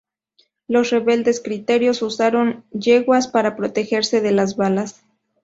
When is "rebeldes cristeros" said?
0.89-2.01